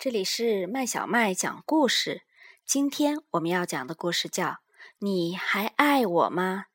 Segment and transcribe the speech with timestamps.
[0.00, 2.22] 这里是麦小麦讲故事。
[2.64, 4.46] 今天我们要讲的故事叫
[4.98, 6.66] 《你还爱我吗》。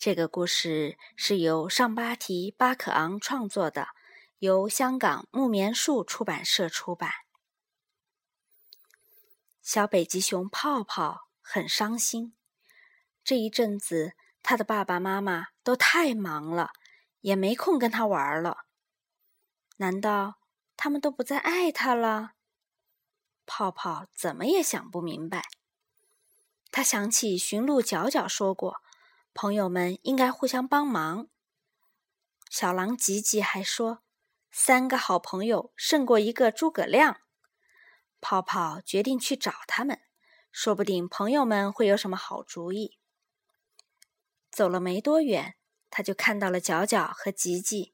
[0.00, 3.90] 这个故事是由上巴提巴克昂创作的，
[4.38, 7.12] 由香港木棉树出版社出版。
[9.62, 12.34] 小北极熊泡泡很伤心，
[13.22, 16.72] 这一阵子他的爸爸妈妈都太忙了，
[17.20, 18.64] 也没空跟他玩了。
[19.76, 20.40] 难道
[20.76, 22.32] 他们都不再爱他了？
[23.52, 25.42] 泡泡怎么也想不明白。
[26.70, 28.80] 他想起驯鹿角角说过，
[29.34, 31.26] 朋友们应该互相帮忙。
[32.48, 34.04] 小狼吉吉还说，
[34.52, 37.22] 三个好朋友胜过一个诸葛亮。
[38.20, 40.00] 泡泡决定去找他们，
[40.52, 42.98] 说不定朋友们会有什么好主意。
[44.52, 45.56] 走了没多远，
[45.90, 47.92] 他就看到了角角和吉吉。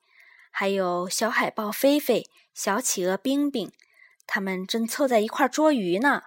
[0.50, 3.72] 还有小海豹菲菲、小企鹅冰冰，
[4.26, 6.22] 他们正凑在一块捉鱼呢。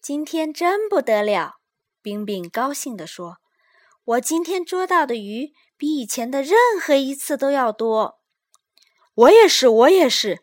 [0.00, 1.60] 今天真不得了，
[2.02, 3.38] 冰冰高兴地说
[4.04, 8.20] ：“我今天捉到的鱼比以前的任何一次都要多。”
[9.14, 10.42] 我也是，我也是，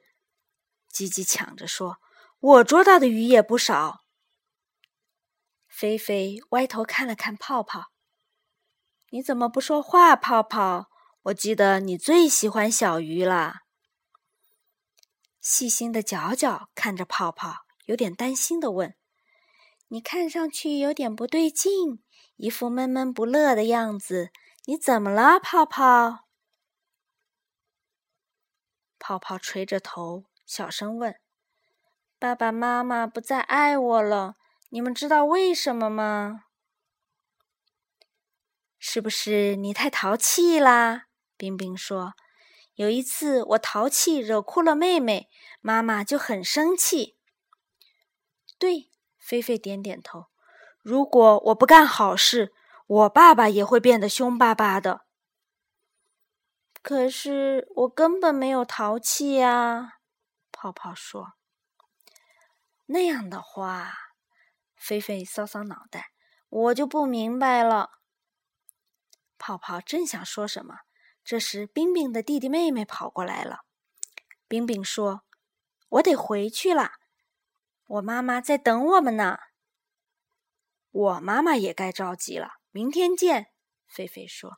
[0.89, 1.97] 吉吉抢着说
[2.39, 3.99] ：“我捉到的鱼也不少。”
[5.67, 7.91] 菲菲歪头看了看泡泡
[9.11, 10.87] ：“你怎么不说话，泡泡？”
[11.25, 13.57] 我记得你最喜欢小鱼了。
[15.41, 18.95] 细心的角角看着泡泡，有点担心的问
[19.89, 22.03] ：“你看上去有点不对劲，
[22.35, 24.31] 一副闷闷不乐的样子，
[24.65, 26.27] 你怎么了，泡泡？”
[28.99, 31.19] 泡泡垂着头，小声问
[32.19, 34.35] ：“爸爸妈妈不再爱我了，
[34.69, 36.43] 你们知道为什么吗？
[38.77, 42.13] 是不是你太淘气啦？”冰冰说
[42.81, 45.29] ：“有一次我淘气惹哭了妹妹，
[45.59, 47.15] 妈妈就很生气。”
[48.57, 50.29] 对，菲菲点点头。
[50.81, 52.51] 如果我不干好事，
[52.87, 55.05] 我爸爸也会变得凶巴巴的。
[56.81, 59.99] 可是我根本没有淘气呀，
[60.51, 61.33] 泡泡说。
[62.87, 63.93] 那样的话，
[64.75, 66.13] 菲菲搔搔脑袋，
[66.49, 67.91] 我就不明白了。
[69.37, 70.79] 泡泡正想说什么。
[71.23, 73.61] 这时，冰冰的弟弟妹妹跑过来了。
[74.47, 75.21] 冰冰说
[75.89, 76.93] ：“我得回去了，
[77.85, 79.37] 我妈妈在等我们呢。”
[80.91, 82.55] 我妈妈也该着急了。
[82.71, 83.47] 明天见，
[83.87, 84.57] 菲菲说。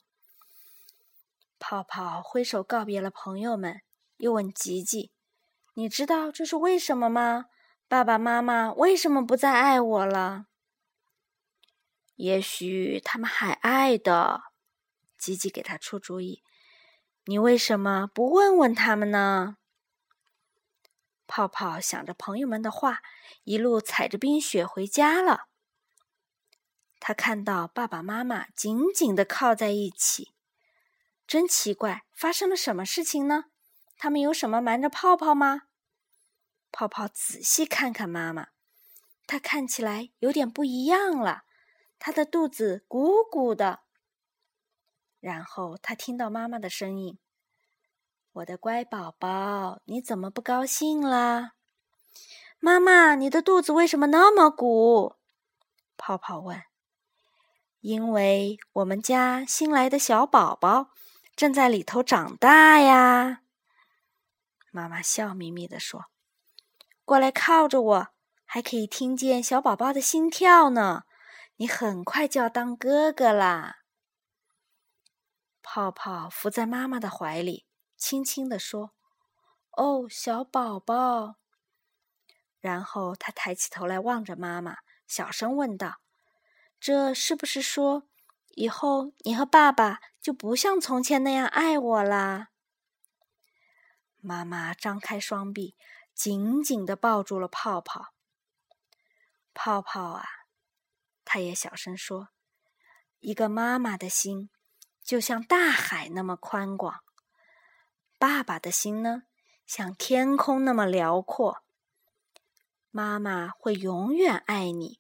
[1.60, 3.82] 泡泡挥手告别了朋友们，
[4.18, 5.12] 又问吉吉
[5.76, 7.46] ：“你知道这是为什么吗？
[7.88, 10.48] 爸爸妈妈为什么不再爱我了？”
[12.16, 14.53] 也许他们还爱的。
[15.24, 16.44] 吉吉给他出主意。
[17.24, 19.56] 你为什么不问问他们呢？
[21.26, 23.02] 泡泡想着朋友们的话，
[23.46, 25.46] 一路踩着冰雪回家了。
[27.00, 30.34] 他看到爸爸妈妈紧紧的靠在一起，
[31.26, 33.46] 真奇怪，发生了什么事情呢？
[33.98, 35.62] 他们有什么瞒着泡泡吗？
[36.70, 38.48] 泡泡仔细看看妈妈，
[39.26, 41.44] 她看起来有点不一样了，
[41.98, 43.80] 她的肚子鼓鼓的。
[45.24, 47.18] 然后他听到妈妈的声音
[48.34, 51.54] ：“我的乖宝宝，你怎么不高兴啦？”
[52.60, 55.16] 妈妈，你的肚子为什么那么鼓？
[55.96, 56.62] 泡泡问。
[57.80, 60.90] “因为我们家新来的小宝宝
[61.38, 63.44] 正在里头长大呀。”
[64.72, 66.08] 妈妈笑眯眯地说
[67.06, 68.08] ：“过来靠着我，
[68.44, 71.04] 还可以听见小宝宝的心跳呢。
[71.56, 73.78] 你很快就要当哥哥啦。”
[75.76, 77.66] 泡泡伏在妈妈的怀里，
[77.98, 78.92] 轻轻地说
[79.76, 81.38] ：“哦，小宝宝。”
[82.62, 85.96] 然后他抬起头来望着妈妈，小声问道
[86.80, 88.04] ：“这是不是说，
[88.50, 92.50] 以后你和爸爸就不像从前那样爱我啦？”
[94.22, 95.76] 妈妈张开双臂，
[96.14, 98.14] 紧紧地抱住了泡泡。
[99.56, 100.24] 泡泡啊，
[101.26, 102.30] 他也小声说
[103.22, 104.52] ：“一个妈妈的心。”
[105.04, 107.04] 就像大海那么宽广，
[108.18, 109.24] 爸爸的心呢，
[109.66, 111.64] 像天空那么辽阔。
[112.90, 115.00] 妈妈会永远爱你，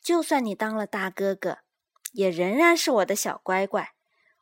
[0.00, 1.58] 就算你当了大哥哥，
[2.12, 3.94] 也仍然是我的小乖乖。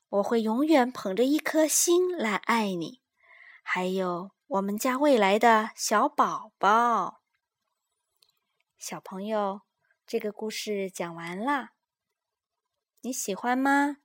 [0.09, 3.01] 我会永远捧着一颗心来爱你，
[3.63, 7.23] 还有我们家未来的小宝宝。
[8.77, 9.61] 小朋友，
[10.05, 11.71] 这个故事讲完了，
[13.03, 13.99] 你喜欢吗？